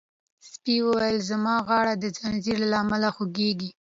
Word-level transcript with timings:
سپي 0.49 0.75
وویل 0.87 1.17
چې 1.21 1.27
زما 1.29 1.55
غاړه 1.67 1.93
د 1.97 2.05
زنځیر 2.19 2.59
له 2.71 2.75
امله 2.83 3.09
خوږیږي. 3.15 3.69